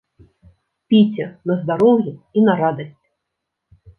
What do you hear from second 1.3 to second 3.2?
на здароўе і на радасць!